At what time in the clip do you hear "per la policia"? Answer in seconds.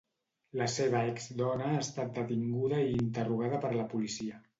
3.67-4.41